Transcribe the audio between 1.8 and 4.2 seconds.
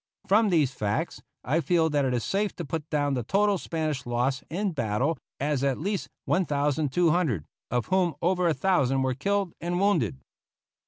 that it is safe to put down the total Spanish